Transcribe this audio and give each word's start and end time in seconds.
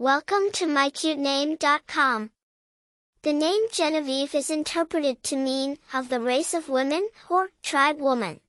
Welcome 0.00 0.50
to 0.52 0.64
mycutename.com. 0.64 2.30
The 3.20 3.32
name 3.34 3.64
Jenevieve 3.70 4.34
is 4.34 4.48
interpreted 4.48 5.22
to 5.24 5.36
mean 5.36 5.76
of 5.92 6.08
the 6.08 6.20
race 6.20 6.54
of 6.54 6.70
women 6.70 7.10
or 7.28 7.50
tribe 7.62 8.00
woman. 8.00 8.40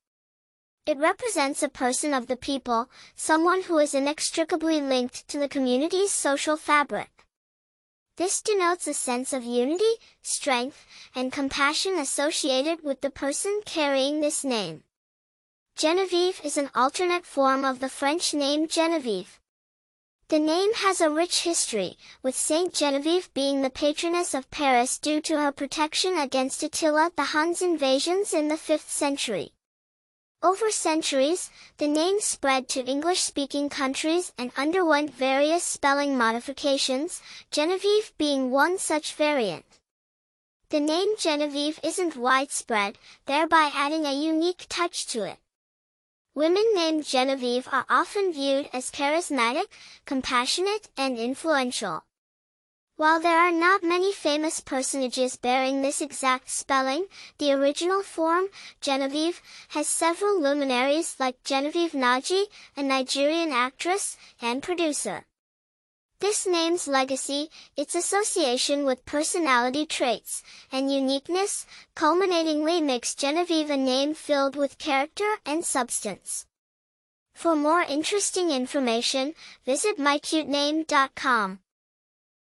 It 0.86 0.98
represents 0.98 1.62
a 1.62 1.68
person 1.68 2.14
of 2.14 2.28
the 2.28 2.38
people, 2.38 2.90
someone 3.16 3.64
who 3.64 3.80
is 3.80 3.94
inextricably 3.94 4.80
linked 4.80 5.28
to 5.28 5.40
the 5.40 5.50
community's 5.50 6.14
social 6.14 6.56
fabric. 6.56 7.26
This 8.16 8.42
denotes 8.42 8.88
a 8.88 8.94
sense 8.94 9.34
of 9.34 9.44
unity, 9.44 9.96
strength, 10.22 10.86
and 11.14 11.34
compassion 11.34 12.00
associated 12.00 12.82
with 12.82 13.02
the 13.02 13.12
person 13.12 13.60
carrying 13.66 14.22
this 14.22 14.46
name. 14.46 14.86
Jenevieve 15.76 16.40
is 16.46 16.56
an 16.56 16.70
alternate 16.74 17.26
form 17.26 17.66
of 17.66 17.82
the 17.82 17.90
French 17.90 18.34
name 18.34 18.70
Genevieve. 18.70 19.41
The 20.32 20.40
name 20.40 20.74
has 20.76 21.02
a 21.02 21.10
rich 21.10 21.42
history, 21.42 21.98
with 22.24 22.38
Saint 22.38 22.74
Genevieve 22.74 23.30
being 23.34 23.62
the 23.62 23.70
patroness 23.70 24.34
of 24.34 24.50
Paris 24.50 24.98
due 24.98 25.20
to 25.20 25.38
her 25.38 25.52
protection 25.52 26.18
against 26.18 26.64
Attila 26.64 27.12
the 27.18 27.36
Hun's 27.36 27.62
invasions 27.62 28.34
in 28.34 28.48
the 28.48 28.56
5th 28.56 28.88
century. 28.88 29.52
Over 30.42 30.72
centuries, 30.72 31.50
the 31.80 31.90
name 31.90 32.22
spread 32.22 32.70
to 32.70 32.86
English-speaking 32.86 33.68
countries 33.68 34.32
and 34.38 34.54
underwent 34.56 35.14
various 35.14 35.66
spelling 35.66 36.18
modifications, 36.18 37.22
Jenevieve 37.52 38.14
being 38.18 38.52
one 38.52 38.78
such 38.78 39.16
variant. 39.16 39.66
The 40.70 40.80
name 40.80 41.18
Jenevieve 41.18 41.78
isn't 41.84 42.16
widespread, 42.16 42.98
thereby 43.26 43.70
adding 43.74 44.06
a 44.06 44.14
unique 44.14 44.66
touch 44.70 45.08
to 45.08 45.24
it. 45.24 45.40
Women 46.34 46.64
named 46.74 47.04
Jenevieve 47.04 47.68
are 47.74 47.86
often 47.90 48.32
viewed 48.32 48.70
as 48.72 48.90
charismatic, 48.90 49.66
compassionate, 50.06 50.88
and 50.96 51.18
influential. 51.18 52.06
While 52.96 53.20
there 53.20 53.38
are 53.38 53.52
not 53.52 53.84
many 53.84 54.14
famous 54.14 54.62
personages 54.62 55.36
bearing 55.36 55.82
this 55.82 56.00
exact 56.00 56.50
spelling, 56.50 57.08
the 57.38 57.52
original 57.52 58.02
form, 58.02 58.46
Genevieve, 58.80 59.42
has 59.70 59.90
several 59.90 60.40
luminaries 60.40 61.18
like 61.20 61.44
Genevieve 61.44 61.92
Nnaji, 61.92 62.46
a 62.78 62.84
Nigerian 62.84 63.52
actress 63.52 64.16
and 64.42 64.64
producer. 64.64 65.26
This 66.32 66.48
name's 66.48 66.88
legacy, 66.88 67.50
its 67.76 67.94
association 67.94 68.86
with 68.86 69.06
personality 69.06 69.86
traits, 69.86 70.44
and 70.72 70.90
uniqueness, 70.90 71.66
culminatingly 71.94 72.80
makes 72.80 73.14
Jenevieve 73.16 73.70
a 73.70 73.76
name 73.76 74.14
filled 74.14 74.56
with 74.56 74.78
character 74.78 75.30
and 75.46 75.66
substance. 75.66 76.46
For 77.34 77.54
more 77.54 77.82
interesting 77.82 78.50
information, 78.50 79.34
visit 79.66 79.98
mycutename.com. 79.98 81.60